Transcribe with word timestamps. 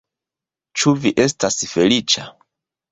Ĉu 0.79 0.95
vi 1.03 1.13
estas 1.27 1.63
feliĉa? 1.77 2.29